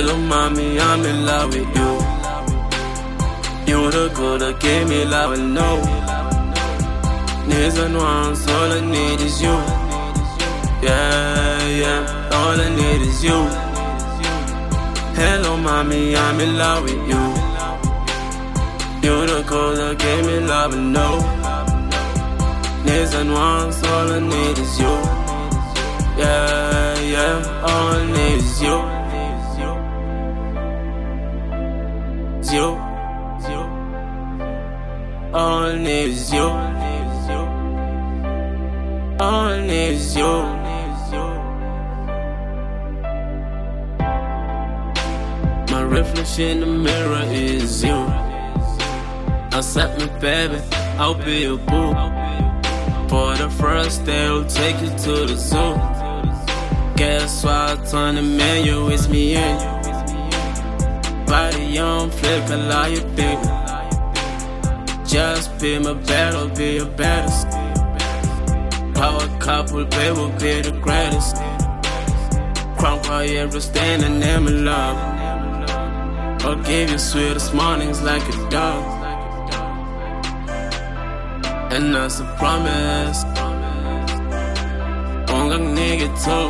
[0.00, 1.90] Hello, mommy, I'm in love with you.
[3.66, 5.76] You the girl that gave me love and know.
[7.48, 9.56] Needs and wants, all I need is you.
[10.86, 13.40] Yeah, yeah, all I need is you.
[15.18, 17.24] Hello, mommy, I'm in love with you.
[19.02, 21.14] You the girl that gave me love and know.
[22.84, 24.97] Needs and wants, all I need is you.
[35.34, 36.40] All I need is you.
[39.20, 40.58] All is you.
[45.70, 47.98] My reflection in the mirror is you.
[49.52, 50.60] Accept me, baby.
[50.98, 51.92] I'll be your boo.
[53.08, 55.74] For the first day, I'll take you to the zoo.
[56.96, 57.94] Guess what?
[57.94, 59.77] On the menu, it's me and you.
[61.28, 63.42] Body on flip, allow you, baby.
[65.04, 67.48] Just be my battle, be your baddest.
[68.94, 71.36] Power couple, baby, will be the greatest.
[72.78, 74.96] Crown quiet, standing in my love.
[76.46, 78.84] I'll give you sweetest mornings like a dog.
[81.72, 83.24] And that's a promise.
[85.28, 86.48] Hanggang nigga too.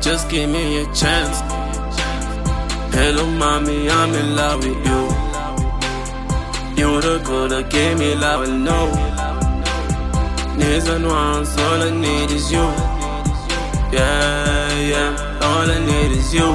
[0.00, 1.61] Just give me a chance.
[2.94, 5.00] Hello, mommy, I'm in love with you.
[6.76, 8.86] You the girl that gave me love and know.
[10.58, 12.66] Needs and wants, all I need is you.
[13.96, 16.50] Yeah, yeah, all I need is you.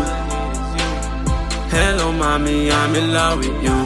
[1.73, 3.77] Hello, mommy, I'm in love with you.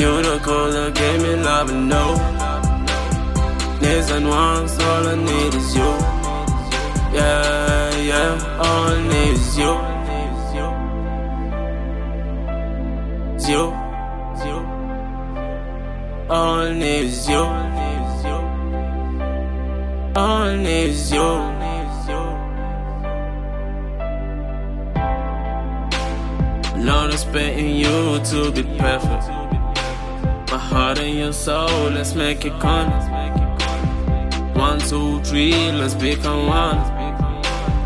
[0.00, 2.10] You the girl that gave me love and know.
[3.82, 5.97] Needs and wants, all I need is you.
[13.38, 13.72] Is you.
[16.28, 17.36] All is you.
[20.16, 21.28] All is you.
[26.84, 29.28] Not expecting you to be perfect.
[30.50, 32.92] My heart and your soul, let's make it count.
[34.56, 36.78] One, two, three, let's become one.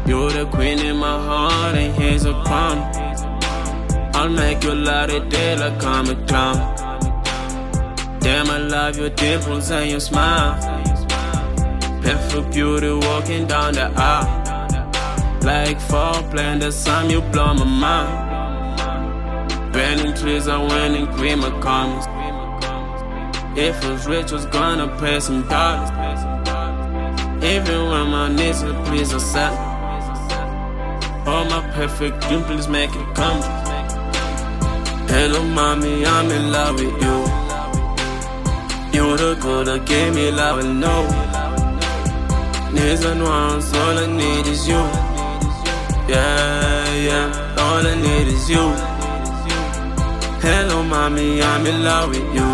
[0.09, 3.02] You're the queen in my heart, and here's a crown.
[4.23, 6.55] I'll make you light it day like a clown.
[8.21, 10.55] Damn, I love your dimples and your smile.
[12.03, 14.29] Perfect beauty walking down the aisle.
[15.43, 18.13] Like fall playing the sun, you blow my mind.
[19.73, 22.07] Burning trees are winning green comes.
[23.59, 25.91] If was rich, was gonna pay some dollars.
[27.43, 29.59] Even when my knees are please accept.
[31.27, 33.72] All my perfect dimples make it come.
[35.15, 37.19] Hello, mommy, I'm in love with you.
[38.95, 41.03] You the girl that gave me love and know.
[42.73, 44.83] Needs and wants, all I need is you.
[46.09, 48.67] Yeah, yeah, all I need is you.
[50.41, 52.51] Hello, mommy, I'm in love with you.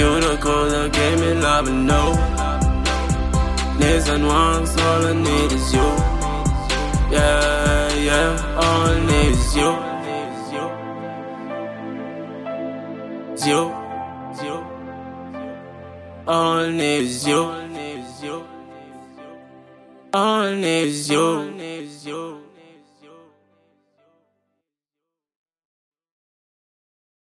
[0.00, 2.08] You the girl that gave me love and know.
[3.78, 5.88] Needs and wants, all I need is you.
[7.12, 9.89] Yeah, yeah, all I need is you.
[13.40, 13.72] Is you.
[16.26, 18.44] All is you.
[20.12, 22.19] All is you.